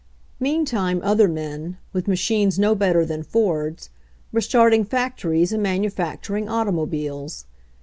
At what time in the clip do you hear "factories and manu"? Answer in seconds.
4.83-5.91